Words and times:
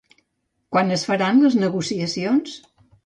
Quan 0.75 0.89
es 0.95 1.03
faran 1.09 1.43
les 1.43 1.57
negociacions? 1.65 2.57